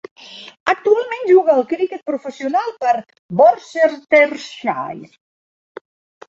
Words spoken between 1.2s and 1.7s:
juga al